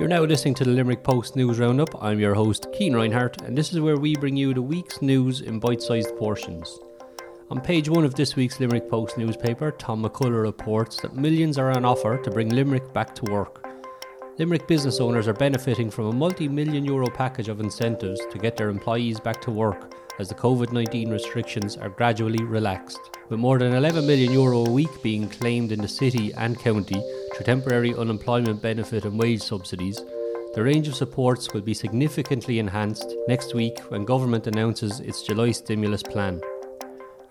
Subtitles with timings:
[0.00, 2.02] You're now listening to the Limerick Post News Roundup.
[2.02, 5.40] I'm your host, Cian Reinhardt, and this is where we bring you the week's news
[5.40, 6.80] in bite sized portions.
[7.48, 11.70] On page one of this week's Limerick Post newspaper, Tom McCullough reports that millions are
[11.70, 13.68] on offer to bring Limerick back to work.
[14.36, 18.56] Limerick business owners are benefiting from a multi million euro package of incentives to get
[18.56, 22.98] their employees back to work as the COVID 19 restrictions are gradually relaxed.
[23.28, 27.00] With more than 11 million euro a week being claimed in the city and county
[27.34, 30.04] through temporary unemployment benefit and wage subsidies,
[30.54, 35.50] the range of supports will be significantly enhanced next week when government announces its July
[35.50, 36.40] stimulus plan.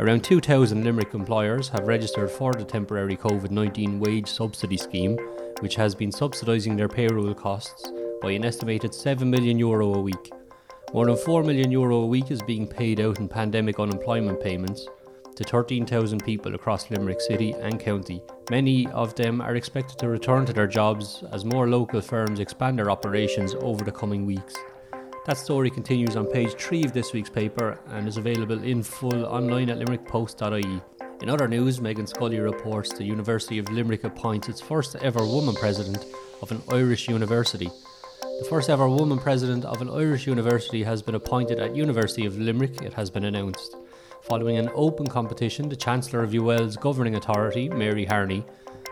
[0.00, 5.16] Around 2,000 Limerick employers have registered for the temporary COVID 19 wage subsidy scheme,
[5.60, 7.88] which has been subsidising their payroll costs
[8.20, 10.32] by an estimated 7 million euro a week.
[10.92, 14.88] More than 4 million euro a week is being paid out in pandemic unemployment payments
[15.42, 18.22] to 13,000 people across Limerick City and County.
[18.50, 22.78] Many of them are expected to return to their jobs as more local firms expand
[22.78, 24.54] their operations over the coming weeks.
[25.26, 29.24] That story continues on page 3 of this week's paper and is available in full
[29.24, 30.80] online at limerickpost.ie.
[31.22, 35.54] In other news, Megan Scully reports the University of Limerick appoints its first ever woman
[35.54, 36.04] president
[36.40, 37.70] of an Irish university.
[38.22, 42.38] The first ever woman president of an Irish university has been appointed at University of
[42.38, 43.76] Limerick, it has been announced.
[44.22, 48.44] Following an open competition, the Chancellor of UL's governing authority, Mary Harney,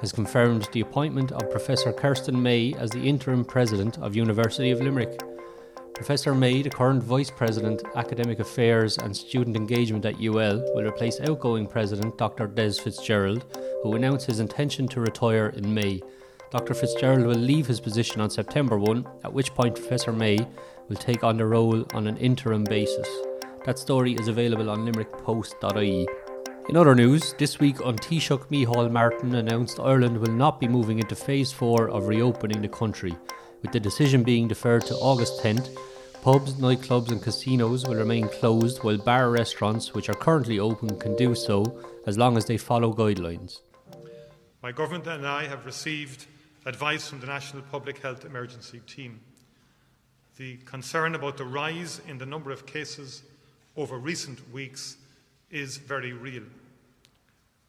[0.00, 4.82] has confirmed the appointment of Professor Kerstin Mey as the interim president of University of
[4.82, 5.18] Limerick.
[5.94, 11.18] Professor Mey, the current Vice President, Academic Affairs and Student Engagement at UL, will replace
[11.20, 12.46] outgoing President Dr.
[12.46, 13.46] Des Fitzgerald,
[13.82, 16.02] who announced his intention to retire in May.
[16.50, 16.74] Dr.
[16.74, 20.38] Fitzgerald will leave his position on September 1, at which point Professor Mey
[20.88, 23.08] will take on the role on an interim basis.
[23.64, 26.06] That story is available on limerickpost.ie.
[26.68, 30.98] In other news, this week An Taoiseach Micheál Martin announced Ireland will not be moving
[30.98, 33.16] into phase 4 of reopening the country,
[33.62, 35.74] with the decision being deferred to August 10th.
[36.20, 41.16] Pubs, nightclubs, and casinos will remain closed, while bar restaurants, which are currently open, can
[41.16, 43.60] do so as long as they follow guidelines.
[44.62, 46.26] My government and I have received
[46.66, 49.20] advice from the National Public Health Emergency Team.
[50.36, 53.22] The concern about the rise in the number of cases
[53.76, 54.96] over recent weeks
[55.50, 56.42] is very real.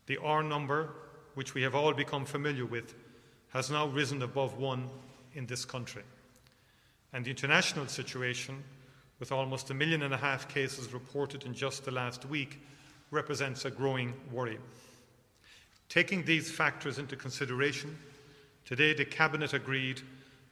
[0.07, 0.89] The R number,
[1.33, 2.95] which we have all become familiar with,
[3.49, 4.89] has now risen above one
[5.33, 6.03] in this country.
[7.13, 8.63] And the international situation,
[9.19, 12.61] with almost a million and a half cases reported in just the last week,
[13.11, 14.59] represents a growing worry.
[15.87, 17.97] Taking these factors into consideration,
[18.65, 20.01] Today, the Cabinet agreed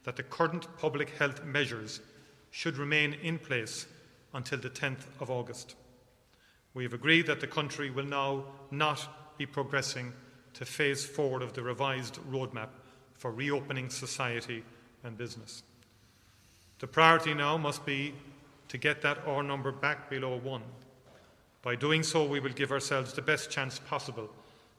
[0.04, 2.00] that the current public health measures
[2.52, 3.88] should remain in place
[4.34, 5.76] until the 10th of August.
[6.74, 10.14] We have agreed that the country will now not be progressing
[10.54, 12.70] to phase four of the revised roadmap
[13.16, 14.64] for reopening society
[15.04, 15.64] and business.
[16.80, 18.14] The priority now must be
[18.70, 20.64] to get that R number back below one.
[21.62, 24.30] By doing so, we will give ourselves the best chance possible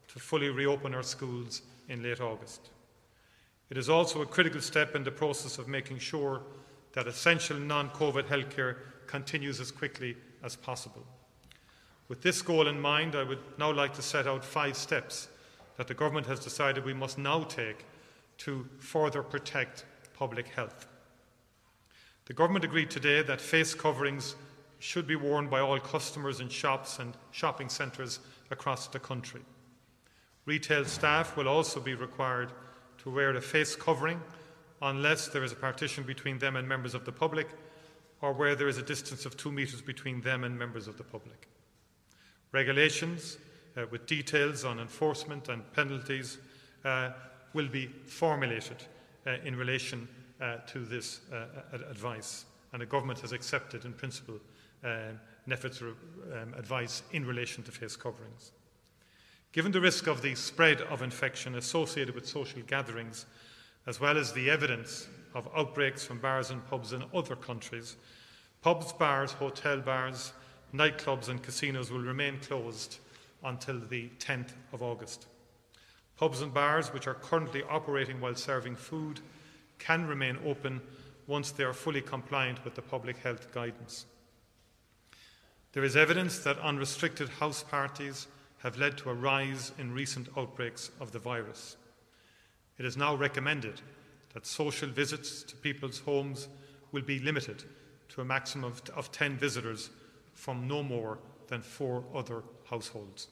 [0.09, 2.71] to fully reopen our schools in late August.
[3.71, 6.43] It is also a critical step in the process of making sure
[6.93, 8.77] that essential non COVID healthcare
[9.07, 11.05] continues as quickly as possible.
[12.09, 15.29] With this goal in mind, I would now like to set out five steps
[15.77, 17.87] that the government has decided we must now take
[18.39, 19.85] to further protect
[20.15, 20.87] public health.
[22.27, 24.37] The government agreed today that face coverings
[24.79, 29.41] should be worn by all customers in shops and shopping centres across the country.
[30.47, 32.53] Retail staff will also be required
[32.99, 34.21] to wear a face covering
[34.83, 37.49] unless there is a partition between them and members of the public
[38.25, 41.05] or where there is a distance of two metres between them and members of the
[41.05, 41.47] public.
[42.53, 43.37] Regulations
[43.77, 46.39] uh, with details on enforcement and penalties
[46.87, 47.11] uh,
[47.53, 48.83] will be formulated
[49.27, 50.09] uh, in relation
[50.41, 51.45] uh, to this uh,
[51.91, 54.39] advice, and the government has accepted in principle
[54.85, 58.53] um, NPHET's um, advice in relation to face coverings.
[59.53, 63.27] Given the risk of the spread of infection associated with social gatherings,
[63.87, 67.97] as well as the evidence of outbreaks from bars and pubs in other countries,
[68.63, 70.33] pubs, bars, hotel bars,
[70.73, 72.99] nightclubs, and casinos will remain closed
[73.45, 75.27] until the 10th of August.
[76.17, 79.21] Pubs and bars, which are currently operating while serving food,
[79.79, 80.81] can remain open
[81.27, 84.07] once they are fully compliant with the public health guidance.
[85.73, 88.29] There is evidence that unrestricted house parties
[88.59, 91.77] have led to a rise in recent outbreaks of the virus.
[92.79, 93.81] It is now recommended
[94.33, 96.49] that social visits to people's homes
[96.91, 97.65] will be limited
[98.11, 99.91] to a maximum of, of 10 visitors
[100.33, 101.19] from no more
[101.49, 103.29] than four other households.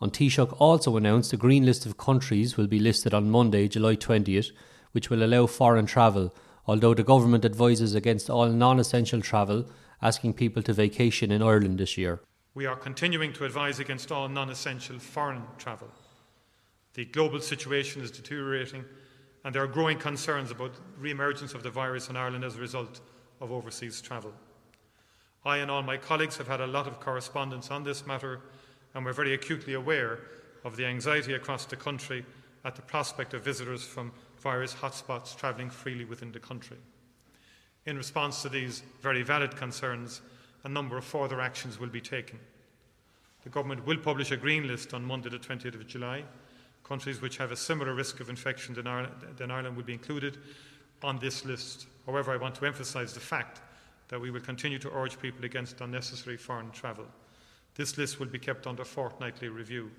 [0.00, 3.96] An Taoiseach also announced a green list of countries will be listed on Monday, July
[3.96, 4.50] 20th,
[4.92, 6.34] which will allow foreign travel,
[6.66, 9.66] although the government advises against all non essential travel,
[10.02, 12.20] asking people to vacation in Ireland this year.
[12.54, 15.88] We are continuing to advise against all non essential foreign travel.
[16.94, 18.84] The global situation is deteriorating,
[19.44, 22.60] and there are growing concerns about re emergence of the virus in Ireland as a
[22.60, 23.00] result
[23.40, 24.32] of overseas travel.
[25.44, 28.40] I and all my colleagues have had a lot of correspondence on this matter,
[28.94, 30.20] and we're very acutely aware
[30.64, 32.24] of the anxiety across the country
[32.64, 36.78] at the prospect of visitors from virus hotspots travelling freely within the country.
[37.86, 40.22] In response to these very valid concerns,
[40.62, 42.38] a number of further actions will be taken.
[43.42, 46.24] The Government will publish a green list on Monday, the 20th of July.
[46.84, 50.38] Countries which have a similar risk of infection than Ireland, than Ireland will be included
[51.02, 51.86] on this list.
[52.06, 53.60] However, I want to emphasise the fact
[54.08, 57.06] that we will continue to urge people against unnecessary foreign travel.
[57.74, 59.90] This list will be kept under fortnightly review.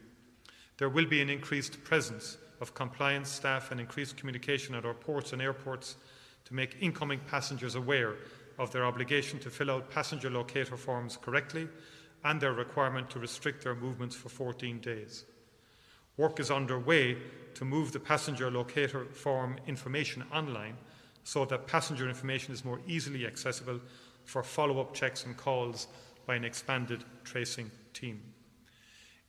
[0.78, 5.34] There will be an increased presence of compliance staff and increased communication at our ports
[5.34, 5.96] and airports
[6.46, 8.16] to make incoming passengers aware
[8.58, 11.68] of their obligation to fill out passenger locator forms correctly
[12.24, 15.26] and their requirement to restrict their movements for 14 days.
[16.18, 17.18] Work is underway
[17.56, 20.78] to move the passenger locator form information online
[21.24, 23.80] so that passenger information is more easily accessible
[24.24, 25.88] for follow up checks and calls
[26.26, 28.22] by an expanded tracing team.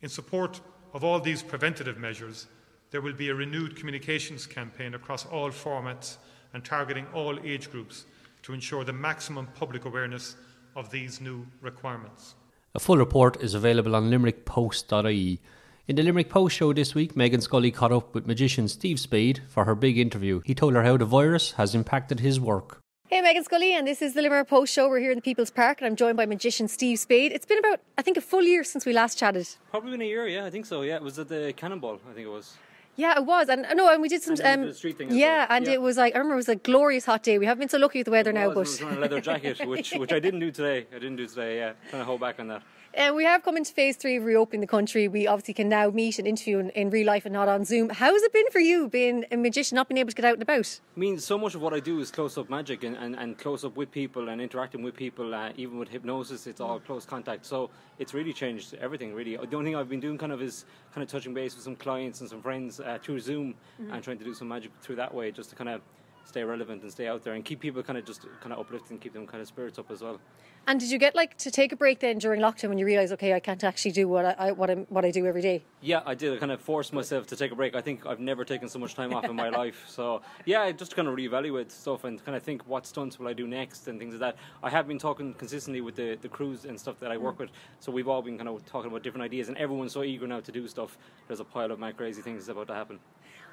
[0.03, 0.61] In support
[0.93, 2.47] of all these preventative measures,
[2.91, 6.17] there will be a renewed communications campaign across all formats
[6.55, 8.05] and targeting all age groups
[8.43, 10.37] to ensure the maximum public awareness
[10.77, 12.35] of these new requirements.
[12.75, 15.41] A full report is available on limerickpost.ie
[15.88, 19.43] in the Limerick Post show this week, Megan Scully caught up with magician Steve Spade
[19.49, 20.41] for her big interview.
[20.44, 22.81] He told her how the virus has impacted his work.
[23.09, 24.88] Hey, Megan Scully, and this is the Limerick Post show.
[24.88, 27.31] We're here in the People's Park, and I'm joined by magician Steve Spade.
[27.31, 29.47] It's been about, I think, a full year since we last chatted.
[29.71, 30.83] Probably been a year, yeah, I think so.
[30.83, 32.55] Yeah, it was at the Cannonball, I think it was.
[32.97, 34.37] Yeah, it was, and no, and we did some.
[34.43, 34.73] Um,
[35.11, 35.47] yeah, well.
[35.51, 35.73] and yeah.
[35.73, 37.39] it was like I remember it was a glorious hot day.
[37.39, 39.65] We haven't been so lucky with the weather now, but I was a leather jacket,
[39.67, 40.87] which which I didn't do today.
[40.91, 41.59] I didn't do today.
[41.59, 42.63] Yeah, trying to hold back on that.
[42.97, 45.07] And we have come into phase three of reopening the country.
[45.07, 47.91] We obviously can now meet and interview in, in, real life and not on Zoom.
[47.91, 50.35] How has it been for you being a magician, not being able to get out
[50.35, 50.81] and about?
[50.97, 53.37] I mean, so much of what I do is close up magic and, and, and
[53.37, 55.35] close up with people and interacting with people.
[55.35, 57.45] Uh, even with hypnosis, it's all close contact.
[57.45, 59.37] So it's really changed everything, really.
[59.37, 60.65] The only thing I've been doing kind of is
[60.95, 63.93] kind of touching base with some clients and some friends uh, through Zoom mm-hmm.
[63.93, 65.83] and trying to do some magic through that way just to kind of
[66.25, 68.99] stay relevant and stay out there and keep people kind of just kind of uplifting,
[68.99, 70.21] keep them kind of spirits up as well.
[70.69, 73.13] And did you get like to take a break then during lockdown when you realise,
[73.13, 75.63] okay, I can't actually do what I, what I what I do every day?
[75.81, 76.33] Yeah, I did.
[76.35, 77.77] I kind of forced myself to take a break.
[77.77, 79.85] I think I've never taken so much time off in my life.
[79.87, 83.33] So yeah, just kind of reevaluate stuff and kind of think what stunts will I
[83.33, 84.37] do next and things like that.
[84.61, 87.41] I have been talking consistently with the the crews and stuff that I work mm.
[87.41, 87.51] with.
[87.79, 90.41] So we've all been kind of talking about different ideas, and everyone's so eager now
[90.41, 90.99] to do stuff.
[91.29, 92.99] There's a pile of mad crazy things about to happen.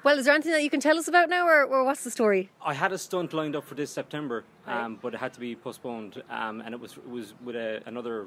[0.04, 2.10] Well, is there anything that you can tell us about now, or, or what's the
[2.10, 2.50] story?
[2.60, 5.54] I had a stunt lined up for this September, um, but it had to be
[5.54, 8.26] postponed, um, and it was it was with a, another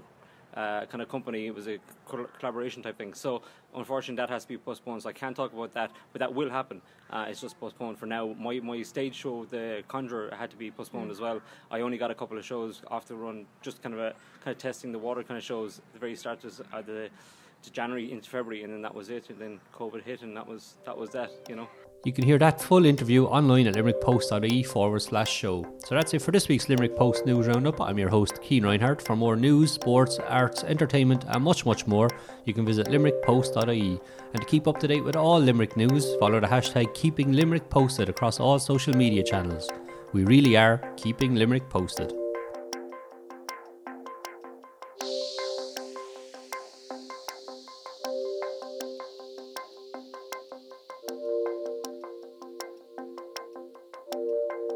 [0.55, 1.47] uh, kind of company.
[1.47, 1.77] It was a
[2.39, 3.13] collaboration type thing.
[3.13, 3.41] So
[3.75, 5.03] unfortunately, that has to be postponed.
[5.03, 6.81] So I can't talk about that, but that will happen.
[7.09, 8.35] Uh, it's just postponed for now.
[8.39, 11.11] My my stage show, The Conjurer, had to be postponed mm.
[11.11, 11.41] as well.
[11.71, 14.13] I only got a couple of shows off the run, just kind of a
[14.43, 15.81] kind of testing the water kind of shows.
[15.93, 17.09] The very start of uh, the
[17.63, 19.29] to January into February, and then that was it.
[19.29, 21.31] And then COVID hit, and that was that was that.
[21.49, 21.67] You know.
[22.05, 25.65] You can hear that full interview online at limerickpost.ie forward slash show.
[25.85, 27.81] So that's it for this week's Limerick Post News Roundup.
[27.81, 29.01] I'm your host, Cian Reinhardt.
[29.01, 32.09] For more news, sports, arts, entertainment, and much, much more,
[32.45, 33.99] you can visit limerickpost.ie.
[34.33, 37.69] And to keep up to date with all Limerick news, follow the hashtag Keeping Limerick
[37.69, 39.69] Posted across all social media channels.
[40.13, 42.13] We really are keeping Limerick posted.